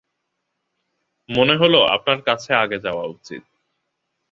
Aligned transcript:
মনে 1.29 1.55
হলো, 1.55 1.79
আপনার 1.95 2.19
কাছে 2.21 2.51
আগে 2.55 2.77
যাওয়া 2.79 3.05
উচিত। 3.05 3.43